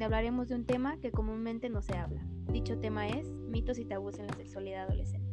donde 0.00 0.16
hablaremos 0.16 0.48
de 0.48 0.54
un 0.54 0.64
tema 0.64 0.96
que 0.96 1.10
comúnmente 1.10 1.68
no 1.68 1.82
se 1.82 1.94
habla. 1.94 2.22
Dicho 2.50 2.78
tema 2.78 3.06
es 3.06 3.30
mitos 3.50 3.78
y 3.78 3.84
tabús 3.84 4.18
en 4.18 4.28
la 4.28 4.32
sexualidad 4.32 4.84
adolescente. 4.84 5.28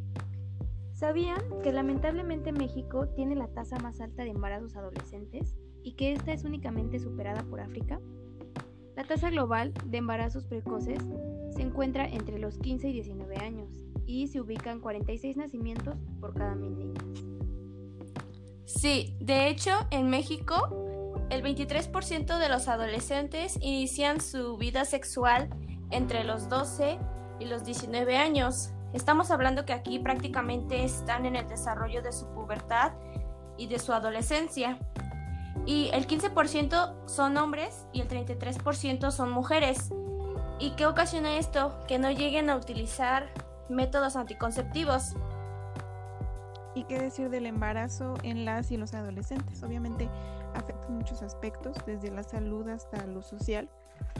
¿Sabían 0.91 1.41
que 1.63 1.71
lamentablemente 1.71 2.51
México 2.51 3.07
tiene 3.15 3.37
la 3.37 3.47
tasa 3.47 3.77
más 3.79 4.01
alta 4.01 4.25
de 4.25 4.31
embarazos 4.31 4.75
adolescentes 4.75 5.55
y 5.83 5.93
que 5.93 6.11
esta 6.11 6.33
es 6.33 6.43
únicamente 6.43 6.99
superada 6.99 7.43
por 7.43 7.61
África? 7.61 8.01
La 8.97 9.05
tasa 9.05 9.29
global 9.29 9.73
de 9.85 9.99
embarazos 9.99 10.45
precoces 10.47 10.99
se 11.51 11.61
encuentra 11.61 12.05
entre 12.05 12.37
los 12.37 12.57
15 12.57 12.89
y 12.89 12.91
19 12.91 13.37
años 13.37 13.85
y 14.05 14.27
se 14.27 14.41
ubican 14.41 14.81
46 14.81 15.37
nacimientos 15.37 15.97
por 16.19 16.33
cada 16.33 16.55
mil 16.55 16.77
niñas. 16.77 17.05
Sí, 18.65 19.15
de 19.21 19.47
hecho, 19.47 19.71
en 19.91 20.09
México, 20.09 20.86
el 21.29 21.43
23% 21.43 22.37
de 22.37 22.49
los 22.49 22.67
adolescentes 22.67 23.57
inician 23.61 24.21
su 24.21 24.57
vida 24.57 24.85
sexual 24.85 25.49
entre 25.89 26.23
los 26.23 26.49
12 26.49 26.99
y 27.39 27.45
los 27.45 27.65
19 27.65 28.17
años. 28.17 28.71
Estamos 28.93 29.31
hablando 29.31 29.65
que 29.65 29.73
aquí 29.73 29.99
prácticamente 29.99 30.83
están 30.83 31.25
en 31.25 31.35
el 31.35 31.47
desarrollo 31.47 32.01
de 32.01 32.13
su 32.13 32.27
pubertad 32.27 32.93
y 33.57 33.67
de 33.67 33.79
su 33.79 33.93
adolescencia. 33.93 34.79
Y 35.65 35.89
el 35.93 36.07
15% 36.07 37.07
son 37.07 37.35
hombres 37.37 37.85
y 37.91 38.01
el 38.01 38.07
33% 38.07 39.11
son 39.11 39.31
mujeres. 39.31 39.91
¿Y 40.59 40.71
qué 40.71 40.85
ocasiona 40.85 41.37
esto? 41.37 41.77
Que 41.87 41.99
no 41.99 42.09
lleguen 42.09 42.49
a 42.49 42.55
utilizar 42.55 43.29
métodos 43.69 44.15
anticonceptivos. 44.15 45.13
¿Y 46.73 46.83
qué 46.85 46.99
decir 46.99 47.29
del 47.29 47.47
embarazo 47.47 48.13
en 48.23 48.45
las 48.45 48.71
y 48.71 48.77
los 48.77 48.93
adolescentes? 48.93 49.61
Obviamente 49.63 50.09
afecta 50.53 50.87
muchos 50.89 51.21
aspectos, 51.21 51.75
desde 51.85 52.11
la 52.11 52.23
salud 52.23 52.67
hasta 52.69 53.05
lo 53.05 53.21
social, 53.21 53.69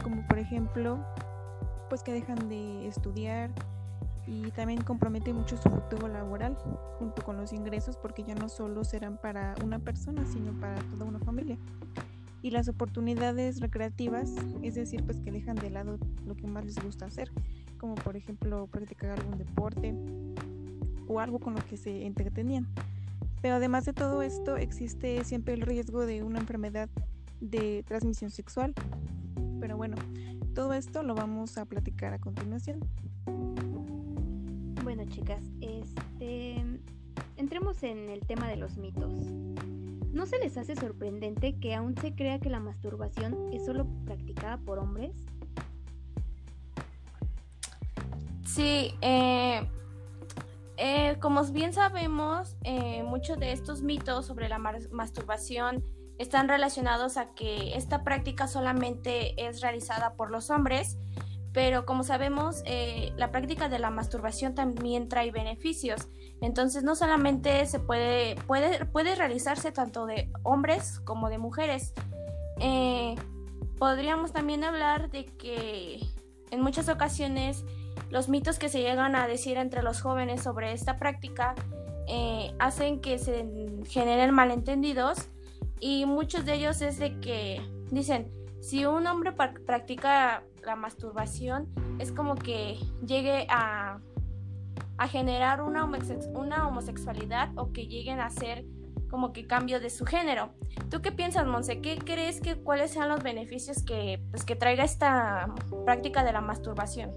como 0.02 0.26
por 0.26 0.38
ejemplo, 0.38 0.98
pues 1.88 2.02
que 2.02 2.12
dejan 2.12 2.48
de 2.48 2.86
estudiar 2.86 3.50
y 4.26 4.50
también 4.50 4.82
compromete 4.82 5.32
mucho 5.32 5.56
su 5.56 5.70
futuro 5.70 6.06
laboral 6.06 6.56
junto 6.98 7.22
con 7.22 7.36
los 7.36 7.52
ingresos 7.52 7.96
porque 7.96 8.22
ya 8.22 8.34
no 8.34 8.48
solo 8.48 8.84
serán 8.84 9.16
para 9.16 9.54
una 9.64 9.78
persona, 9.78 10.24
sino 10.26 10.52
para 10.60 10.76
toda 10.90 11.06
una 11.06 11.18
familia. 11.18 11.56
Y 12.42 12.50
las 12.50 12.68
oportunidades 12.68 13.60
recreativas, 13.60 14.30
es 14.62 14.74
decir, 14.74 15.02
pues 15.04 15.18
que 15.18 15.32
dejan 15.32 15.56
de 15.56 15.70
lado 15.70 15.98
lo 16.26 16.36
que 16.36 16.46
más 16.46 16.64
les 16.64 16.76
gusta 16.82 17.06
hacer, 17.06 17.30
como 17.78 17.94
por 17.96 18.16
ejemplo 18.16 18.66
practicar 18.66 19.10
algún 19.10 19.38
deporte, 19.38 19.94
o 21.08 21.20
algo 21.20 21.40
con 21.40 21.54
lo 21.54 21.64
que 21.64 21.76
se 21.76 22.06
entretenían. 22.06 22.66
Pero 23.40 23.54
además 23.54 23.84
de 23.84 23.92
todo 23.92 24.22
esto, 24.22 24.56
existe 24.56 25.24
siempre 25.24 25.54
el 25.54 25.62
riesgo 25.62 26.06
de 26.06 26.22
una 26.22 26.40
enfermedad 26.40 26.88
de 27.40 27.82
transmisión 27.84 28.30
sexual. 28.30 28.74
Pero 29.60 29.76
bueno, 29.76 29.96
todo 30.54 30.72
esto 30.72 31.02
lo 31.02 31.14
vamos 31.14 31.56
a 31.58 31.64
platicar 31.64 32.12
a 32.12 32.18
continuación. 32.18 32.80
Bueno, 34.82 35.04
chicas, 35.06 35.42
este 35.60 36.64
entremos 37.36 37.82
en 37.82 38.08
el 38.08 38.20
tema 38.20 38.48
de 38.48 38.56
los 38.56 38.76
mitos. 38.76 39.14
¿No 40.12 40.26
se 40.26 40.38
les 40.38 40.56
hace 40.56 40.74
sorprendente 40.74 41.58
que 41.60 41.74
aún 41.74 41.96
se 41.96 42.14
crea 42.14 42.40
que 42.40 42.50
la 42.50 42.58
masturbación 42.58 43.52
es 43.52 43.64
solo 43.64 43.86
practicada 44.04 44.58
por 44.58 44.78
hombres? 44.78 45.12
Sí, 48.44 48.94
eh, 49.02 49.62
eh, 50.80 51.16
como 51.18 51.42
bien 51.44 51.72
sabemos, 51.72 52.56
eh, 52.62 53.02
muchos 53.02 53.36
de 53.38 53.50
estos 53.50 53.82
mitos 53.82 54.26
sobre 54.26 54.48
la 54.48 54.58
masturbación 54.58 55.82
están 56.18 56.48
relacionados 56.48 57.16
a 57.16 57.34
que 57.34 57.76
esta 57.76 58.04
práctica 58.04 58.46
solamente 58.46 59.34
es 59.44 59.60
realizada 59.60 60.14
por 60.14 60.30
los 60.30 60.50
hombres, 60.50 60.96
pero 61.52 61.84
como 61.84 62.04
sabemos, 62.04 62.62
eh, 62.64 63.12
la 63.16 63.32
práctica 63.32 63.68
de 63.68 63.80
la 63.80 63.90
masturbación 63.90 64.54
también 64.54 65.08
trae 65.08 65.32
beneficios. 65.32 66.08
Entonces, 66.40 66.84
no 66.84 66.94
solamente 66.94 67.66
se 67.66 67.80
puede, 67.80 68.36
puede, 68.46 68.84
puede 68.86 69.16
realizarse 69.16 69.72
tanto 69.72 70.06
de 70.06 70.30
hombres 70.44 71.00
como 71.00 71.28
de 71.28 71.38
mujeres. 71.38 71.92
podríamos 73.78 74.32
también 74.32 74.62
hablar 74.62 75.10
de 75.10 75.26
que 75.26 76.00
en 76.50 76.60
muchas 76.60 76.88
ocasiones 76.88 77.64
los 78.10 78.28
mitos 78.28 78.58
que 78.58 78.68
se 78.68 78.80
llegan 78.80 79.14
a 79.14 79.26
decir 79.26 79.58
entre 79.58 79.82
los 79.82 80.00
jóvenes 80.00 80.42
sobre 80.42 80.72
esta 80.72 80.98
práctica 80.98 81.54
eh, 82.06 82.54
hacen 82.58 83.00
que 83.00 83.18
se 83.18 83.46
generen 83.88 84.32
malentendidos 84.32 85.28
y 85.80 86.06
muchos 86.06 86.44
de 86.44 86.54
ellos 86.54 86.80
es 86.80 86.98
de 86.98 87.20
que 87.20 87.60
dicen, 87.90 88.32
si 88.60 88.86
un 88.86 89.06
hombre 89.06 89.32
practica 89.32 90.42
la 90.64 90.74
masturbación, 90.74 91.68
es 91.98 92.12
como 92.12 92.34
que 92.34 92.78
llegue 93.06 93.46
a, 93.50 94.00
generar 95.10 95.62
una, 95.62 95.88
una 96.34 96.66
homosexualidad 96.66 97.56
o 97.56 97.72
que 97.72 97.86
lleguen 97.86 98.18
a 98.18 98.26
hacer 98.26 98.64
como 99.08 99.32
que 99.32 99.46
cambio 99.46 99.80
de 99.80 99.90
su 99.90 100.04
género. 100.04 100.50
¿Tú 100.90 101.00
qué 101.00 101.12
piensas, 101.12 101.46
Monse? 101.46 101.80
¿Qué 101.80 101.98
crees 101.98 102.40
que 102.40 102.56
cuáles 102.56 102.90
sean 102.90 103.08
los 103.08 103.22
beneficios 103.22 103.82
que, 103.82 104.20
pues, 104.30 104.44
que 104.44 104.56
traiga 104.56 104.84
esta 104.84 105.54
práctica 105.84 106.24
de 106.24 106.32
la 106.32 106.40
masturbación? 106.40 107.12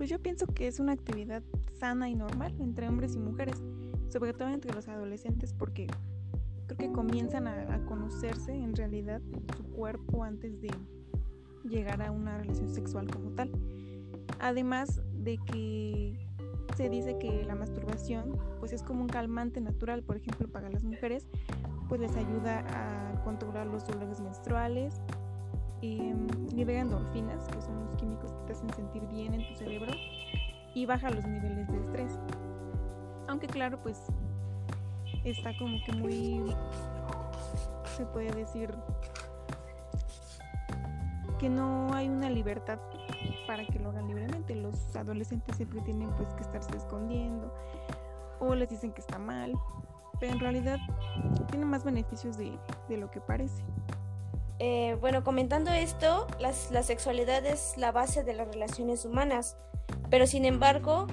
Pues 0.00 0.08
yo 0.08 0.18
pienso 0.18 0.46
que 0.46 0.66
es 0.66 0.80
una 0.80 0.92
actividad 0.92 1.42
sana 1.78 2.08
y 2.08 2.14
normal 2.14 2.54
entre 2.58 2.88
hombres 2.88 3.14
y 3.16 3.18
mujeres, 3.18 3.62
sobre 4.08 4.32
todo 4.32 4.48
entre 4.48 4.72
los 4.72 4.88
adolescentes, 4.88 5.52
porque 5.52 5.88
creo 6.64 6.78
que 6.78 6.90
comienzan 6.90 7.46
a, 7.46 7.84
conocerse 7.84 8.54
en 8.54 8.74
realidad 8.74 9.20
su 9.58 9.62
cuerpo 9.64 10.24
antes 10.24 10.58
de 10.62 10.70
llegar 11.64 12.00
a 12.00 12.12
una 12.12 12.38
relación 12.38 12.70
sexual 12.70 13.08
como 13.10 13.32
tal. 13.32 13.50
Además 14.38 15.02
de 15.12 15.36
que 15.36 16.26
se 16.78 16.88
dice 16.88 17.18
que 17.18 17.44
la 17.44 17.54
masturbación 17.54 18.38
pues 18.58 18.72
es 18.72 18.82
como 18.82 19.02
un 19.02 19.08
calmante 19.08 19.60
natural, 19.60 20.02
por 20.02 20.16
ejemplo, 20.16 20.48
para 20.48 20.70
las 20.70 20.82
mujeres, 20.82 21.26
pues 21.90 22.00
les 22.00 22.16
ayuda 22.16 22.64
a 22.68 23.22
controlar 23.22 23.66
los 23.66 23.86
dolores 23.86 24.18
menstruales, 24.22 24.98
eh, 25.82 26.14
libera 26.54 26.80
endorfinas, 26.80 27.46
que 27.48 27.60
son 27.62 27.84
los 27.84 27.94
químicos 27.96 28.32
que 28.32 28.46
te 28.46 28.52
hacen 28.52 28.72
sentir 28.74 29.06
bien 29.08 29.34
en 29.34 29.46
tu 29.48 29.54
cerebro, 29.54 29.92
y 30.74 30.86
baja 30.86 31.10
los 31.10 31.26
niveles 31.26 31.68
de 31.68 31.78
estrés. 31.78 32.18
Aunque 33.28 33.46
claro, 33.46 33.78
pues 33.82 34.02
está 35.24 35.56
como 35.58 35.76
que 35.84 35.92
muy, 35.92 36.54
se 37.96 38.04
puede 38.06 38.32
decir, 38.32 38.74
que 41.38 41.48
no 41.48 41.94
hay 41.94 42.08
una 42.08 42.28
libertad 42.28 42.78
para 43.46 43.64
que 43.64 43.78
lo 43.78 43.88
hagan 43.88 44.06
libremente. 44.08 44.54
Los 44.54 44.94
adolescentes 44.94 45.56
siempre 45.56 45.80
tienen 45.80 46.10
pues 46.10 46.28
que 46.34 46.42
estarse 46.42 46.76
escondiendo 46.76 47.52
o 48.40 48.54
les 48.54 48.68
dicen 48.68 48.92
que 48.92 49.00
está 49.00 49.18
mal, 49.18 49.54
pero 50.18 50.32
en 50.32 50.40
realidad 50.40 50.78
tiene 51.50 51.64
más 51.64 51.82
beneficios 51.82 52.36
de, 52.36 52.58
de 52.88 52.96
lo 52.98 53.10
que 53.10 53.20
parece. 53.20 53.64
Eh, 54.62 54.98
bueno, 55.00 55.24
comentando 55.24 55.70
esto, 55.70 56.26
la 56.38 56.82
sexualidad 56.82 57.46
es 57.46 57.78
la 57.78 57.92
base 57.92 58.24
de 58.24 58.34
las 58.34 58.46
relaciones 58.46 59.06
humanas, 59.06 59.56
pero 60.10 60.26
sin 60.26 60.44
embargo, 60.44 61.06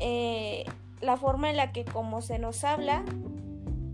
eh, 0.00 0.64
la 1.00 1.16
forma 1.16 1.48
en 1.48 1.56
la 1.56 1.70
que 1.70 1.84
como 1.84 2.22
se 2.22 2.40
nos 2.40 2.64
habla 2.64 3.04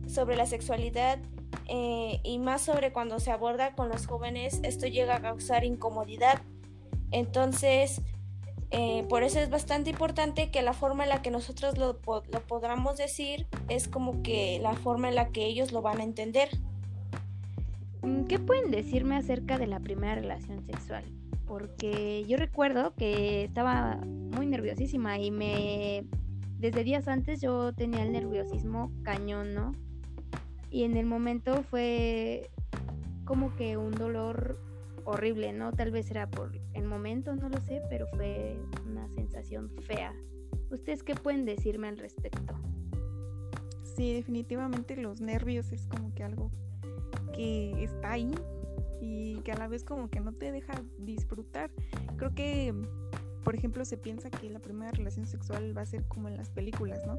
sobre 0.09 0.37
la 0.37 0.47
sexualidad 0.47 1.19
eh, 1.67 2.21
y 2.25 2.39
más 2.39 2.63
sobre 2.63 2.95
cuando 2.95 3.21
se 3.21 3.31
aborda 3.31 3.75
con 3.75 3.91
los 3.91 4.07
jóvenes, 4.07 4.61
esto 4.63 4.87
llega 4.87 5.17
a 5.17 5.21
causar 5.21 5.65
incomodidad. 5.65 6.41
Entonces, 7.11 8.01
por 9.09 9.23
eso 9.23 9.39
es 9.39 9.51
bastante 9.51 9.91
importante 9.91 10.51
que 10.51 10.61
la 10.61 10.73
forma 10.73 11.05
en 11.05 11.11
la 11.11 11.23
que 11.23 11.31
nosotros 11.31 11.79
lo, 11.79 12.01
lo 12.07 12.41
podamos 12.49 12.97
decir 12.97 13.47
es 13.69 13.87
como 13.87 14.21
que 14.23 14.59
la 14.61 14.73
forma 14.73 15.11
en 15.11 15.15
la 15.15 15.29
que 15.29 15.45
ellos 15.45 15.71
lo 15.71 15.81
van 15.81 16.00
a 16.00 16.03
entender. 16.03 16.49
Mm, 18.05 18.25
¿Qué 18.25 18.39
pueden 18.39 18.71
decirme 18.71 19.17
acerca 19.17 19.59
de 19.59 19.67
la 19.67 19.81
primera 19.81 20.15
relación 20.15 20.62
sexual? 20.67 21.05
Porque 21.47 22.25
yo 22.27 22.37
recuerdo 22.37 22.95
que 22.95 23.45
estaba 23.45 23.97
muy 24.05 24.47
nerviosísima 24.47 25.19
y 25.19 25.31
me... 25.31 26.05
Desde 26.59 26.85
días 26.85 27.09
antes 27.09 27.41
yo 27.41 27.73
tenía 27.73 28.03
el 28.03 28.12
nerviosismo 28.12 28.91
cañón, 29.03 29.55
¿no? 29.55 29.73
Y 30.71 30.85
en 30.85 30.97
el 30.97 31.06
momento 31.06 31.62
fue 31.62 32.51
como 33.25 33.55
que 33.56 33.77
un 33.77 33.93
dolor 33.93 34.59
horrible, 35.05 35.53
¿no? 35.53 35.73
Tal 35.73 35.91
vez 35.91 36.11
era 36.11 36.31
por 36.31 36.53
el 36.73 36.85
momento, 36.85 37.35
no 37.37 37.49
lo 37.49 37.61
sé, 37.61 37.83
pero 37.91 38.07
fue 38.09 38.59
una 38.87 39.09
sensación 39.09 39.71
fea. 39.87 40.15
¿Ustedes 40.71 41.03
qué 41.03 41.15
pueden 41.15 41.45
decirme 41.45 41.89
al 41.89 41.99
respecto? 41.99 42.55
Sí, 43.83 44.15
definitivamente 44.15 44.97
los 44.97 45.21
nervios 45.21 45.71
es 45.73 45.87
como 45.87 46.15
que 46.15 46.25
algo 46.25 46.50
que 47.34 47.82
está 47.82 48.12
ahí 48.12 48.34
y 49.00 49.40
que 49.40 49.52
a 49.52 49.56
la 49.56 49.69
vez 49.69 49.84
como 49.84 50.08
que 50.08 50.20
no 50.20 50.32
te 50.32 50.52
deja 50.52 50.75
disfrutar. 50.99 51.70
Creo 52.16 52.34
que, 52.34 52.75
por 53.44 53.55
ejemplo, 53.55 53.84
se 53.84 53.96
piensa 53.96 54.31
que 54.31 54.50
la 54.50 54.61
primera 54.61 54.90
relación 54.93 55.26
sexual 55.26 55.76
va 55.76 55.82
a 55.82 55.87
ser 55.87 56.05
como 56.05 56.28
en 56.28 56.37
las 56.37 56.50
películas, 56.50 57.00
¿no? 57.06 57.19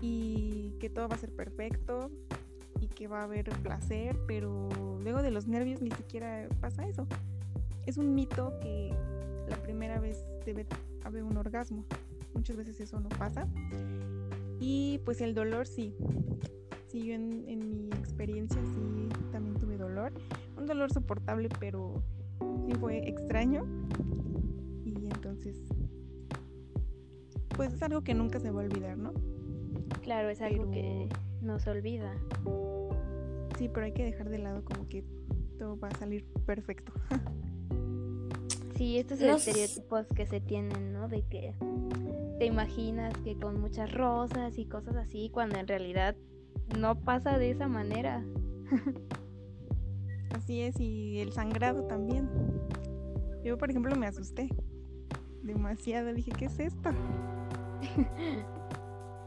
Y 0.00 0.74
que 0.80 0.90
todo 0.90 1.08
va 1.08 1.16
a 1.16 1.18
ser 1.18 1.32
perfecto 1.32 2.10
y 2.80 2.88
que 2.88 3.06
va 3.06 3.20
a 3.20 3.24
haber 3.24 3.48
placer, 3.62 4.18
pero 4.26 4.68
luego 5.00 5.22
de 5.22 5.30
los 5.30 5.46
nervios 5.46 5.80
ni 5.82 5.90
siquiera 5.90 6.48
pasa 6.60 6.86
eso. 6.86 7.06
es 7.86 7.96
un 7.96 8.14
mito 8.14 8.58
que 8.60 8.94
la 9.48 9.56
primera 9.56 9.98
vez 9.98 10.24
debe 10.44 10.66
haber 11.04 11.24
un 11.24 11.36
orgasmo. 11.36 11.84
Muchas 12.34 12.56
veces 12.56 12.80
eso 12.80 13.00
no 13.00 13.08
pasa. 13.10 13.46
Y 14.60 15.00
pues 15.04 15.20
el 15.20 15.34
dolor 15.34 15.66
sí. 15.66 15.94
Sí, 16.92 17.06
yo 17.06 17.14
en, 17.14 17.48
en 17.48 17.88
mi 17.88 17.96
experiencia 17.96 18.60
sí 18.60 19.08
también 19.32 19.56
tuve 19.56 19.78
dolor. 19.78 20.12
Un 20.58 20.66
dolor 20.66 20.92
soportable, 20.92 21.48
pero 21.58 22.02
sí 22.66 22.74
fue 22.74 23.08
extraño. 23.08 23.64
Y 24.84 25.06
entonces, 25.06 25.56
pues 27.56 27.72
es 27.72 27.82
algo 27.82 28.02
que 28.02 28.12
nunca 28.12 28.40
se 28.40 28.50
va 28.50 28.60
a 28.60 28.64
olvidar, 28.66 28.98
¿no? 28.98 29.14
Claro, 30.02 30.28
es 30.28 30.42
algo 30.42 30.70
que 30.70 31.08
no 31.40 31.58
se 31.58 31.70
olvida. 31.70 32.14
Sí, 33.56 33.70
pero 33.72 33.86
hay 33.86 33.92
que 33.92 34.04
dejar 34.04 34.28
de 34.28 34.38
lado 34.38 34.62
como 34.62 34.86
que 34.86 35.02
todo 35.58 35.78
va 35.78 35.88
a 35.88 35.94
salir 35.94 36.26
perfecto. 36.44 36.92
sí, 38.76 38.98
estos 38.98 39.18
estereotipos 39.18 40.08
que 40.08 40.26
se 40.26 40.40
tienen, 40.40 40.92
¿no? 40.92 41.08
De 41.08 41.22
que 41.22 41.54
te 42.38 42.44
imaginas 42.44 43.16
que 43.24 43.34
con 43.38 43.58
muchas 43.62 43.90
rosas 43.94 44.58
y 44.58 44.66
cosas 44.66 44.96
así, 44.96 45.30
cuando 45.30 45.58
en 45.58 45.68
realidad 45.68 46.16
no 46.78 46.98
pasa 47.00 47.38
de 47.38 47.50
esa 47.50 47.68
manera. 47.68 48.24
Así 50.34 50.62
es, 50.62 50.80
y 50.80 51.20
el 51.20 51.32
sangrado 51.32 51.84
también. 51.84 52.28
Yo, 53.44 53.58
por 53.58 53.70
ejemplo, 53.70 53.94
me 53.96 54.06
asusté 54.06 54.48
demasiado. 55.42 56.12
Dije, 56.14 56.32
¿qué 56.32 56.46
es 56.46 56.58
esto? 56.58 56.90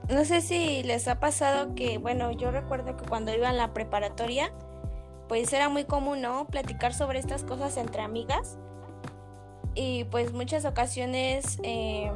No 0.08 0.24
sé 0.24 0.42
si 0.42 0.84
les 0.84 1.08
ha 1.08 1.20
pasado 1.20 1.74
que, 1.74 1.98
bueno, 1.98 2.32
yo 2.32 2.52
recuerdo 2.52 2.96
que 2.96 3.08
cuando 3.08 3.34
iba 3.34 3.50
en 3.50 3.58
la 3.58 3.74
preparatoria, 3.74 4.54
pues 5.28 5.52
era 5.52 5.68
muy 5.68 5.86
común, 5.86 6.22
¿no? 6.22 6.46
Platicar 6.46 6.94
sobre 6.94 7.18
estas 7.18 7.44
cosas 7.44 7.76
entre 7.78 8.04
amigas. 8.04 8.60
Y 9.74 10.04
pues 10.06 10.32
muchas 10.32 10.64
ocasiones 10.66 11.58
eh, 11.64 12.12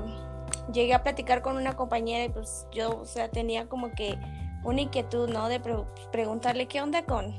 llegué 0.71 0.93
a 0.93 1.01
platicar 1.01 1.41
con 1.41 1.57
una 1.57 1.75
compañera 1.75 2.25
y 2.25 2.29
pues 2.29 2.67
yo, 2.71 3.01
o 3.01 3.05
sea, 3.05 3.29
tenía 3.29 3.67
como 3.67 3.91
que 3.91 4.19
una 4.63 4.81
inquietud, 4.81 5.29
¿no? 5.29 5.47
De 5.47 5.61
preguntarle 6.11 6.67
qué 6.67 6.81
onda 6.81 7.03
con, 7.05 7.33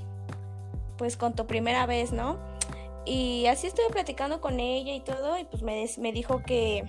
pues 0.96 1.16
con 1.16 1.34
tu 1.34 1.46
primera 1.46 1.86
vez, 1.86 2.12
¿no? 2.12 2.38
Y 3.04 3.46
así 3.46 3.66
estuve 3.66 3.90
platicando 3.90 4.40
con 4.40 4.60
ella 4.60 4.94
y 4.94 5.00
todo 5.00 5.38
y 5.38 5.44
pues 5.44 5.62
me, 5.62 5.88
me 5.98 6.12
dijo 6.12 6.42
que 6.42 6.84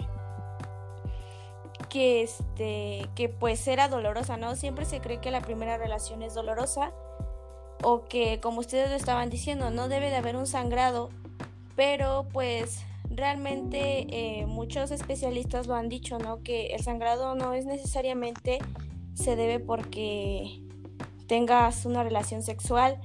que 1.90 2.22
este 2.22 3.10
que 3.16 3.28
pues 3.28 3.68
era 3.68 3.90
dolorosa, 3.90 4.38
¿no? 4.38 4.56
Siempre 4.56 4.86
se 4.86 5.02
cree 5.02 5.20
que 5.20 5.32
la 5.32 5.42
primera 5.42 5.78
relación 5.78 6.24
es 6.24 6.34
dolorosa 6.34 6.94
o 7.84 8.06
que 8.06 8.40
como 8.40 8.60
ustedes 8.60 8.90
lo 8.90 8.96
estaban 8.96 9.30
diciendo, 9.30 9.72
no 9.72 9.90
debe 9.90 10.10
de 10.10 10.16
haber 10.16 10.36
un 10.36 10.48
sangrado, 10.48 11.10
pero 11.76 12.28
pues 12.32 12.84
realmente 13.10 14.08
eh, 14.10 14.46
muchos 14.46 14.92
especialistas 14.92 15.68
lo 15.68 15.76
han 15.76 15.90
dicho, 15.90 16.18
¿no? 16.18 16.42
Que 16.44 16.68
el 16.68 16.84
sangrado 16.84 17.36
no 17.36 17.54
es 17.54 17.66
necesariamente 17.66 18.60
se 19.14 19.36
debe 19.36 19.60
porque 19.60 20.62
tengas 21.28 21.86
una 21.86 22.04
relación 22.04 22.42
sexual, 22.42 23.00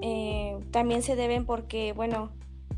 eh, 0.00 0.58
también 0.70 1.02
se 1.02 1.16
deben 1.16 1.46
porque, 1.46 1.92
bueno, 1.92 2.32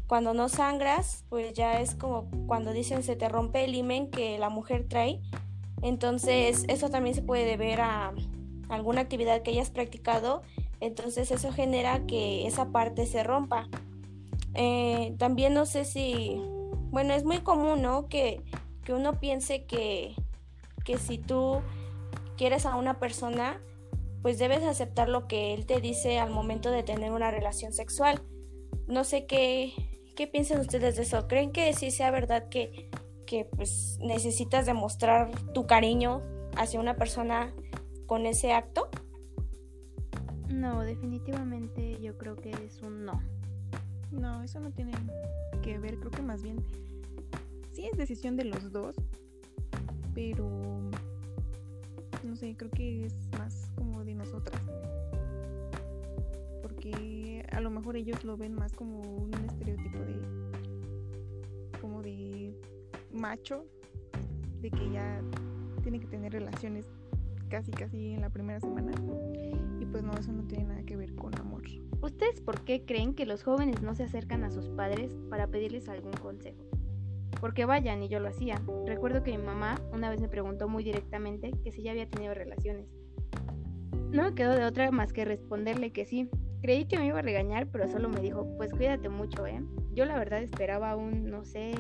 cuando 0.07 0.35
no 0.35 0.49
sangras, 0.49 1.25
pues 1.29 1.55
ya 1.55 1.81
es 1.81 1.95
como 1.95 2.29
cuando 2.47 2.73
dicen 2.73 3.03
se 3.03 3.17
te 3.17 3.29
rompe 3.29 3.65
el 3.65 3.75
imen 3.75 4.11
que 4.11 4.39
la 4.39 4.51
mujer 4.51 4.87
trae. 4.89 5.21
Entonces, 5.83 6.65
eso 6.69 6.91
también 6.91 7.15
se 7.15 7.23
puede 7.23 7.45
deber 7.45 7.81
a 7.81 8.13
alguna 8.69 9.03
actividad 9.03 9.43
que 9.43 9.51
hayas 9.51 9.71
practicado. 9.71 10.43
Entonces, 10.81 11.31
eso 11.31 11.53
genera 11.53 12.07
que 12.07 12.47
esa 12.47 12.71
parte 12.71 13.07
se 13.07 13.23
rompa. 13.23 13.69
Eh, 14.55 15.15
también 15.19 15.55
no 15.55 15.67
sé 15.67 15.85
si, 15.85 16.41
bueno, 16.91 17.15
es 17.15 17.25
muy 17.25 17.39
común, 17.39 17.83
¿no? 17.83 18.09
Que, 18.09 18.41
que 18.85 18.93
uno 18.93 19.19
piense 19.19 19.65
que, 19.65 20.15
que 20.85 20.99
si 20.99 21.19
tú 21.19 21.61
quieres 22.37 22.67
a 22.67 22.77
una 22.77 22.99
persona, 22.99 23.61
pues 24.23 24.39
debes 24.39 24.63
aceptar 24.63 25.09
lo 25.09 25.27
que 25.27 25.55
él 25.55 25.67
te 25.67 25.81
dice 25.81 26.19
al 26.19 26.31
momento 26.31 26.71
de 26.71 26.83
tener 26.83 27.13
una 27.13 27.31
relación 27.31 27.73
sexual. 27.73 28.23
No 28.87 29.05
sé 29.05 29.27
qué, 29.27 29.73
¿Qué 30.15 30.29
piensan 30.29 30.61
ustedes 30.61 30.95
de 30.95 31.03
eso? 31.03 31.27
¿Creen 31.27 31.51
que 31.51 31.73
sí 31.73 31.91
sea 31.91 32.13
verdad 32.13 32.49
que, 32.49 32.89
que 33.27 33.45
pues, 33.45 33.99
necesitas 34.01 34.65
demostrar 34.65 35.33
tu 35.53 35.67
cariño 35.67 36.23
hacia 36.57 36.79
una 36.79 36.95
persona 36.95 37.53
con 38.07 38.25
ese 38.27 38.53
acto? 38.53 38.89
No, 40.49 40.83
definitivamente 40.83 42.01
yo 42.01 42.17
creo 42.17 42.37
que 42.37 42.51
es 42.51 42.81
un 42.83 43.05
no. 43.05 43.21
No, 44.13 44.45
eso 44.45 44.61
no 44.61 44.71
tiene 44.71 44.93
que 45.63 45.79
ver, 45.79 45.99
creo 45.99 46.13
que 46.13 46.23
más 46.23 46.45
bien 46.45 46.65
sí 47.73 47.87
es 47.87 47.97
decisión 47.97 48.37
de 48.37 48.45
los 48.45 48.71
dos, 48.71 48.95
pero 50.15 50.79
no 52.25 52.37
sé, 52.37 52.57
creo 52.57 52.71
que 52.71 53.07
es 53.07 53.15
más 53.39 53.71
como 53.77 54.05
de 54.05 54.15
nosotras. 54.15 54.61
Porque 56.63 57.47
a 57.53 57.61
lo 57.61 57.71
mejor 57.71 57.97
ellos 57.97 58.25
lo 58.25 58.37
ven 58.37 58.55
más 58.55 58.73
como 58.73 59.01
un 59.01 59.33
estereotipo 59.35 59.99
de 59.99 60.21
como 61.81 62.03
de 62.03 62.55
macho 63.13 63.67
de 64.61 64.71
que 64.71 64.91
ya 64.91 65.21
tiene 65.83 66.01
que 66.01 66.07
tener 66.07 66.33
relaciones 66.33 66.87
casi 67.51 67.71
casi 67.71 68.13
en 68.13 68.23
la 68.23 68.31
primera 68.31 68.59
semana 68.59 68.93
y 69.79 69.85
pues 69.87 70.03
no 70.03 70.13
eso 70.15 70.33
no 70.33 70.45
tiene 70.45 70.65
nada 70.65 70.83
que 70.83 70.97
ver 70.97 71.15
con 71.15 71.39
amor. 71.39 71.63
¿Ustedes 72.01 72.41
por 72.41 72.61
qué 72.63 72.85
creen 72.85 73.15
que 73.15 73.27
los 73.27 73.43
jóvenes 73.43 73.83
no 73.83 73.95
se 73.95 74.05
acercan 74.05 74.45
a 74.45 74.51
sus 74.51 74.69
padres 74.71 75.15
para 75.31 75.47
pedirles 75.47 75.89
algún 75.89 76.13
consejo? 76.13 76.74
Porque 77.41 77.65
vayan 77.65 78.03
y 78.03 78.09
yo 78.09 78.21
lo 78.21 78.29
hacía. 78.29 78.61
Recuerdo 78.87 79.23
que 79.23 79.37
mi 79.37 79.43
mamá 79.43 79.81
una 79.93 80.11
vez 80.11 80.21
me 80.21 80.29
preguntó 80.29 80.69
muy 80.69 80.85
directamente 80.85 81.53
que 81.63 81.73
si 81.73 81.83
ya 81.83 81.91
había 81.91 82.09
tenido 82.09 82.35
relaciones. 82.35 82.87
No 84.11 84.23
me 84.23 84.35
quedó 84.35 84.55
de 84.55 84.65
otra 84.65 84.91
más 84.91 85.13
que 85.13 85.25
responderle 85.25 85.91
que 85.91 86.05
sí, 86.05 86.29
Creí 86.65 86.87
que 86.87 86.97
me 86.97 87.05
iba 87.05 87.19
a 87.19 87.23
regañar, 87.23 87.67
pero 87.67 87.87
solo 87.91 88.09
me 88.09 88.23
dijo, 88.23 88.47
pues 88.57 88.73
cuídate 88.73 89.11
mucho, 89.11 89.47
¿eh? 89.47 89.63
Yo 89.93 90.07
la 90.07 90.17
verdad 90.17 90.43
esperaba 90.43 90.97
un, 90.97 91.29
no 91.29 91.45
sé, 91.45 91.75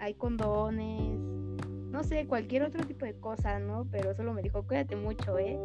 hay 0.00 0.14
condones, 0.14 1.16
no 1.16 2.02
sé, 2.02 2.26
cualquier 2.26 2.64
otro 2.64 2.84
tipo 2.84 3.04
de 3.04 3.14
cosa, 3.14 3.60
¿no? 3.60 3.86
Pero 3.88 4.12
solo 4.12 4.34
me 4.34 4.42
dijo, 4.42 4.66
cuídate 4.66 4.96
mucho, 4.96 5.38
¿eh? 5.38 5.56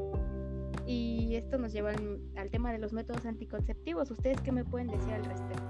Y 0.85 1.33
esto 1.33 1.57
nos 1.57 1.73
lleva 1.73 1.93
al, 2.35 2.51
tema 2.51 2.71
de 2.71 2.77
los 2.77 2.93
métodos 2.93 3.25
anticonceptivos. 3.25 4.11
¿Ustedes 4.11 4.39
qué 4.41 4.51
me 4.51 4.63
pueden 4.63 4.89
decir 4.89 5.13
al 5.13 5.25
respecto? 5.25 5.64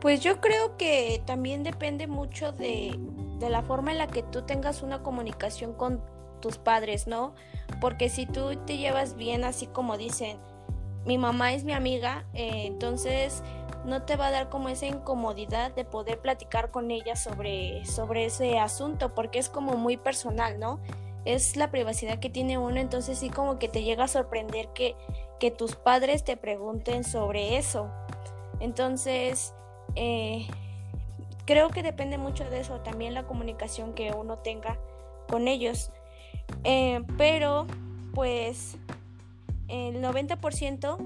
Pues 0.00 0.20
yo 0.20 0.40
creo 0.40 0.76
que 0.76 1.22
también 1.26 1.62
depende 1.62 2.06
mucho 2.06 2.52
de, 2.52 2.98
de 3.38 3.50
la 3.50 3.62
forma 3.62 3.92
en 3.92 3.98
la 3.98 4.06
que 4.06 4.22
tú 4.22 4.42
tengas 4.42 4.82
una 4.82 5.02
comunicación 5.02 5.74
con 5.74 6.02
tus 6.40 6.58
padres, 6.58 7.06
¿no? 7.06 7.34
Porque 7.80 8.08
si 8.08 8.26
tú 8.26 8.56
te 8.66 8.78
llevas 8.78 9.14
bien, 9.14 9.44
así 9.44 9.66
como 9.66 9.96
dicen, 9.96 10.38
mi 11.04 11.18
mamá 11.18 11.52
es 11.52 11.64
mi 11.64 11.72
amiga, 11.72 12.26
eh, 12.34 12.64
entonces 12.66 13.42
no 13.84 14.02
te 14.02 14.16
va 14.16 14.26
a 14.26 14.30
dar 14.30 14.48
como 14.50 14.68
esa 14.68 14.86
incomodidad 14.86 15.74
de 15.74 15.84
poder 15.84 16.18
platicar 16.18 16.70
con 16.70 16.90
ella 16.90 17.16
sobre, 17.16 17.84
sobre 17.86 18.26
ese 18.26 18.58
asunto, 18.58 19.14
porque 19.14 19.38
es 19.38 19.48
como 19.48 19.76
muy 19.76 19.96
personal, 19.96 20.58
¿no? 20.58 20.80
Es 21.24 21.56
la 21.56 21.70
privacidad 21.70 22.18
que 22.18 22.30
tiene 22.30 22.58
uno, 22.58 22.78
entonces 22.80 23.18
sí 23.18 23.30
como 23.30 23.58
que 23.58 23.68
te 23.68 23.82
llega 23.82 24.04
a 24.04 24.08
sorprender 24.08 24.68
que, 24.74 24.96
que 25.38 25.50
tus 25.50 25.76
padres 25.76 26.24
te 26.24 26.36
pregunten 26.36 27.04
sobre 27.04 27.56
eso. 27.56 27.90
Entonces, 28.58 29.54
eh, 29.96 30.46
creo 31.44 31.70
que 31.70 31.82
depende 31.82 32.18
mucho 32.18 32.48
de 32.48 32.60
eso, 32.60 32.80
también 32.80 33.14
la 33.14 33.26
comunicación 33.26 33.94
que 33.94 34.12
uno 34.12 34.38
tenga 34.38 34.78
con 35.28 35.48
ellos. 35.48 35.90
Eh, 36.64 37.02
pero, 37.16 37.66
pues, 38.14 38.76
el 39.68 40.02
90% 40.02 40.98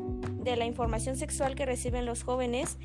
de 0.43 0.57
la 0.57 0.65
información 0.65 1.17
sexual 1.17 1.55
que 1.55 1.67
reciben 1.67 2.07
los 2.07 2.23
jóvenes 2.23 2.79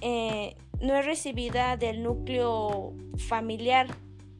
eh, 0.00 0.56
no 0.80 0.96
es 0.96 1.04
recibida 1.04 1.76
del 1.76 2.02
núcleo 2.02 2.94
familiar. 3.18 3.88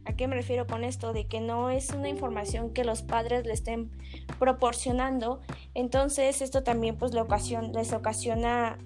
¿A 0.06 0.14
qué 0.14 0.26
me 0.26 0.34
refiero 0.34 0.66
con 0.66 0.82
esto? 0.84 1.12
De 1.12 1.26
que 1.26 1.40
no 1.40 1.70
es 1.70 1.90
una 1.90 2.08
información 2.08 2.72
que 2.72 2.84
los 2.84 3.02
padres 3.02 3.46
le 3.46 3.52
estén 3.52 3.90
proporcionando. 4.38 5.40
Entonces 5.74 6.40
esto 6.40 6.62
también 6.62 6.96
pues 6.96 7.12
les 7.12 7.92
ocasiona 7.92 8.78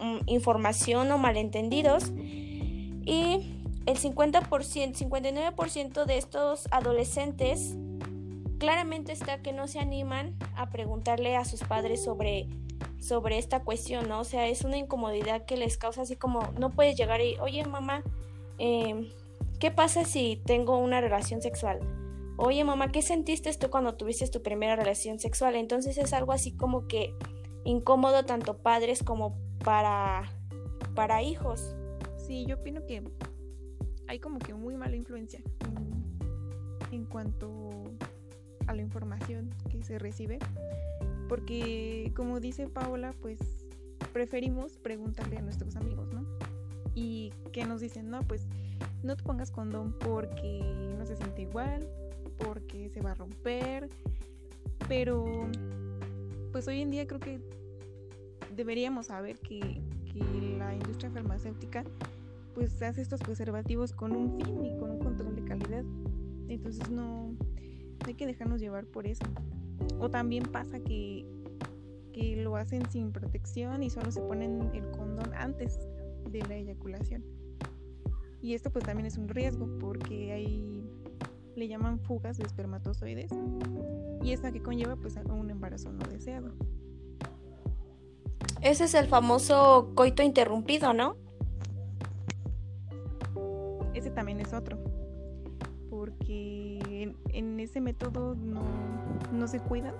mm, 0.00 0.18
información 0.26 1.10
o 1.10 1.18
malentendidos. 1.18 2.12
Y 3.04 3.56
el 3.86 3.98
50%, 3.98 4.94
59% 4.94 6.04
de 6.04 6.18
estos 6.18 6.68
adolescentes 6.70 7.76
claramente 8.58 9.10
está 9.10 9.42
que 9.42 9.52
no 9.52 9.66
se 9.66 9.80
animan 9.80 10.36
a 10.54 10.70
preguntarle 10.70 11.34
a 11.34 11.44
sus 11.44 11.64
padres 11.64 12.04
sobre, 12.04 12.46
sobre 13.00 13.38
esta 13.38 13.64
cuestión, 13.64 14.08
¿no? 14.08 14.20
O 14.20 14.24
sea, 14.24 14.46
es 14.46 14.62
una 14.62 14.78
incomodidad 14.78 15.44
que 15.46 15.56
les 15.56 15.76
causa 15.76 16.02
así 16.02 16.14
como, 16.14 16.42
no 16.56 16.70
puedes 16.70 16.96
llegar 16.96 17.20
y, 17.20 17.36
oye 17.40 17.64
mamá, 17.64 18.04
em, 18.58 19.08
¿qué 19.58 19.72
pasa 19.72 20.04
si 20.04 20.40
tengo 20.46 20.78
una 20.78 21.00
relación 21.00 21.42
sexual? 21.42 21.80
Oye 22.36 22.62
mamá, 22.62 22.92
¿qué 22.92 23.02
sentiste 23.02 23.52
tú 23.54 23.68
cuando 23.68 23.94
tuviste 23.94 24.28
tu 24.28 24.42
primera 24.42 24.76
relación 24.76 25.18
sexual? 25.18 25.56
Entonces 25.56 25.98
es 25.98 26.12
algo 26.12 26.32
así 26.32 26.52
como 26.52 26.86
que 26.86 27.14
incómodo 27.64 28.24
tanto 28.24 28.58
padres 28.58 29.02
como 29.02 29.36
para, 29.64 30.24
para 30.94 31.22
hijos. 31.22 31.74
Sí, 32.16 32.44
yo 32.46 32.56
opino 32.56 32.84
que 32.86 33.02
hay 34.08 34.18
como 34.18 34.38
que 34.38 34.54
muy 34.54 34.76
mala 34.76 34.96
influencia 34.96 35.40
en, 36.90 36.96
en 36.96 37.04
cuanto 37.06 37.70
a 38.66 38.74
la 38.74 38.82
información 38.82 39.50
que 39.70 39.82
se 39.82 39.98
recibe. 39.98 40.38
Porque 41.28 42.12
como 42.14 42.40
dice 42.40 42.68
Paola, 42.68 43.14
pues 43.20 43.38
preferimos 44.12 44.76
preguntarle 44.76 45.38
a 45.38 45.42
nuestros 45.42 45.76
amigos, 45.76 46.12
¿no? 46.12 46.26
Y 46.94 47.32
que 47.52 47.64
nos 47.64 47.80
dicen, 47.80 48.10
no, 48.10 48.20
pues 48.22 48.46
no 49.02 49.16
te 49.16 49.22
pongas 49.22 49.50
condón 49.50 49.96
porque 49.98 50.60
no 50.98 51.06
se 51.06 51.16
siente 51.16 51.42
igual, 51.42 51.88
porque 52.38 52.90
se 52.90 53.00
va 53.00 53.12
a 53.12 53.14
romper, 53.14 53.88
pero 54.88 55.48
pues 56.52 56.68
hoy 56.68 56.82
en 56.82 56.90
día 56.90 57.06
creo 57.06 57.20
que 57.20 57.40
deberíamos 58.54 59.06
saber 59.06 59.38
que, 59.38 59.80
la 60.58 60.74
industria 60.74 61.10
farmacéutica 61.10 61.84
pues 62.54 62.80
hace 62.82 63.00
estos 63.00 63.20
preservativos 63.20 63.94
con 63.94 64.14
un 64.14 64.38
fin 64.38 64.62
y 64.62 64.76
con 64.76 64.90
un 64.90 64.98
control 64.98 65.34
de 65.34 65.42
calidad. 65.42 65.84
Entonces 66.48 66.90
no, 66.90 67.34
hay 68.04 68.14
que 68.14 68.26
dejarnos 68.26 68.60
llevar 68.60 68.84
por 68.84 69.06
eso. 69.06 69.24
O 69.98 70.10
también 70.10 70.44
pasa 70.44 70.78
que, 70.80 71.24
que 72.12 72.36
lo 72.36 72.56
hacen 72.56 72.88
sin 72.90 73.10
protección 73.10 73.82
y 73.82 73.88
solo 73.88 74.12
se 74.12 74.20
ponen 74.20 74.70
el 74.74 74.90
condón 74.90 75.32
antes 75.34 75.78
de 76.30 76.40
la 76.42 76.56
eyaculación. 76.56 77.24
Y 78.42 78.54
esto 78.54 78.70
pues 78.70 78.84
también 78.84 79.06
es 79.06 79.16
un 79.16 79.28
riesgo 79.28 79.66
porque 79.78 80.32
hay, 80.32 80.84
le 81.56 81.68
llaman 81.68 81.98
fugas 82.00 82.36
de 82.36 82.44
espermatozoides 82.44 83.30
y 84.22 84.32
esta 84.32 84.52
que 84.52 84.60
conlleva 84.60 84.96
pues 84.96 85.16
a 85.16 85.22
un 85.22 85.50
embarazo 85.50 85.92
no 85.92 86.06
deseado. 86.06 86.52
Ese 88.62 88.84
es 88.84 88.94
el 88.94 89.08
famoso 89.08 89.90
coito 89.94 90.22
interrumpido, 90.22 90.92
¿no? 90.92 91.16
Ese 93.92 94.10
también 94.10 94.40
es 94.40 94.52
otro, 94.52 94.78
porque 95.90 97.12
en, 97.30 97.60
ese 97.60 97.80
método 97.80 98.36
no, 98.36 98.62
no 99.32 99.48
se 99.48 99.58
cuidan 99.58 99.94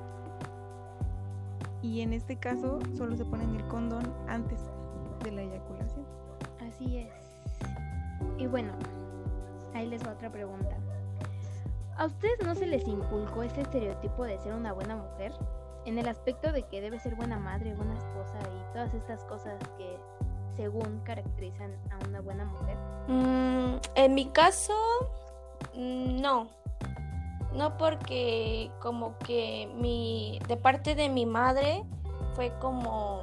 y 1.83 2.02
en 2.02 2.12
este 2.12 2.37
caso 2.37 2.78
solo 2.97 3.16
se 3.16 3.25
ponen 3.25 3.54
el 3.57 3.66
condón 3.66 4.14
antes 4.28 4.61
de 5.25 5.33
la 5.33 5.42
eyaculación. 5.42 6.07
Así 6.61 6.99
es. 6.99 7.12
Y 8.38 8.47
bueno, 8.47 8.73
ahí 9.75 9.88
les 9.88 10.07
va 10.07 10.12
otra 10.12 10.31
pregunta. 10.31 10.76
¿A 11.97 12.07
ustedes 12.07 12.40
no 12.45 12.54
se 12.54 12.66
les 12.66 12.87
inculcó 12.87 13.42
ese 13.42 13.62
estereotipo 13.62 14.25
de 14.25 14.38
ser 14.38 14.54
una 14.54 14.73
buena 14.73 14.97
mujer? 14.97 15.33
En 15.85 15.99
el 15.99 16.09
aspecto 16.09 16.53
de 16.53 16.62
que 16.65 16.81
debe 16.81 16.99
ser 16.99 17.15
buena 17.15 17.39
madre, 17.39 17.75
buena 17.75 17.95
esposa 17.95 18.39
y 18.41 18.73
todas 18.73 18.95
estas 18.95 19.25
cosas 19.25 19.59
que 19.77 19.99
según 20.57 21.01
caracterizan 21.05 21.73
a 21.91 22.09
una 22.09 22.21
buena 22.21 22.45
mujer. 22.45 22.77
Mm, 23.09 23.81
en 23.95 24.15
mi 24.15 24.27
caso, 24.27 24.75
mm, 25.75 26.21
no. 26.21 26.49
No 27.55 27.77
porque 27.77 28.71
como 28.81 29.19
que 29.19 29.71
mi 29.77 30.39
de 30.49 30.57
parte 30.57 30.95
de 30.95 31.09
mi 31.09 31.27
madre 31.27 31.85
fue 32.35 32.53
como 32.61 33.23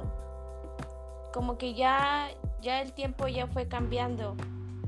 como 1.32 1.58
que 1.58 1.74
ya 1.74 2.28
ya 2.60 2.80
el 2.80 2.92
tiempo 2.92 3.26
ya 3.26 3.46
fue 3.48 3.66
cambiando 3.66 4.36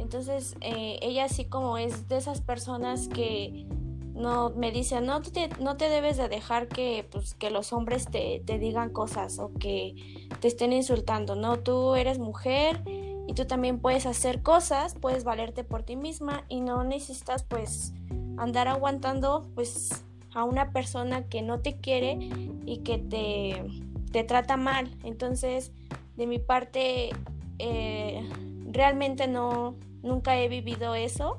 entonces, 0.03 0.57
eh, 0.61 0.99
ella 1.01 1.25
así 1.25 1.45
como 1.45 1.79
es 1.79 2.09
de 2.09 2.17
esas 2.17 2.41
personas 2.41 3.09
que 3.09 3.67
no 4.15 4.51
me 4.51 4.71
dice, 4.71 5.01
no 5.01 5.23
te, 5.23 5.49
no 5.61 5.77
te 5.77 5.89
debes 5.89 6.17
de 6.17 6.29
dejar 6.29 6.69
que, 6.69 7.07
pues, 7.11 7.35
que 7.35 7.51
los 7.51 7.73
hombres 7.73 8.07
te, 8.07 8.43
te 8.45 8.59
digan 8.59 8.91
cosas 8.91 9.39
o 9.39 9.53
que 9.59 10.29
te 10.41 10.49
estén 10.49 10.73
insultando, 10.73 11.35
no, 11.35 11.59
tú 11.59 11.95
eres 11.95 12.19
mujer 12.19 12.83
y 13.27 13.35
tú 13.35 13.47
también 13.47 13.79
puedes 13.79 14.07
hacer 14.07 14.43
cosas, 14.43 14.95
puedes 15.01 15.25
valerte 15.25 15.65
por 15.65 15.83
ti 15.83 15.97
misma 15.97 16.45
y 16.49 16.61
no 16.61 16.85
necesitas 16.85 17.43
pues 17.43 17.93
andar 18.37 18.69
aguantando 18.69 19.49
pues 19.55 20.05
a 20.35 20.45
una 20.45 20.73
persona 20.73 21.29
que 21.29 21.43
no 21.43 21.61
te 21.61 21.77
quiere 21.77 22.19
y 22.67 22.79
que 22.79 22.99
te, 22.99 23.65
te 24.11 24.25
trata 24.25 24.57
mal. 24.57 24.91
Entonces, 25.05 25.73
de 26.17 26.27
mi 26.27 26.39
parte, 26.39 27.11
eh, 27.59 28.29
realmente 28.71 29.27
no, 29.29 29.77
nunca 30.03 30.39
he 30.39 30.49
vivido 30.49 30.95
eso, 30.95 31.39